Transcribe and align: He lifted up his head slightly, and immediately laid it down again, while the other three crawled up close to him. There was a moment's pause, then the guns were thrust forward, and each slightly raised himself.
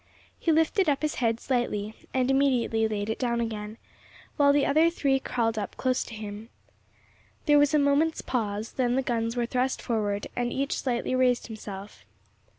He 0.39 0.51
lifted 0.51 0.89
up 0.89 1.03
his 1.03 1.13
head 1.21 1.39
slightly, 1.39 1.93
and 2.11 2.31
immediately 2.31 2.87
laid 2.87 3.07
it 3.07 3.19
down 3.19 3.39
again, 3.39 3.77
while 4.35 4.51
the 4.51 4.65
other 4.65 4.89
three 4.89 5.19
crawled 5.19 5.59
up 5.59 5.77
close 5.77 6.03
to 6.05 6.15
him. 6.15 6.49
There 7.45 7.59
was 7.59 7.75
a 7.75 7.77
moment's 7.77 8.23
pause, 8.23 8.71
then 8.71 8.95
the 8.95 9.03
guns 9.03 9.37
were 9.37 9.45
thrust 9.45 9.79
forward, 9.79 10.25
and 10.35 10.51
each 10.51 10.73
slightly 10.79 11.13
raised 11.13 11.45
himself. 11.45 12.03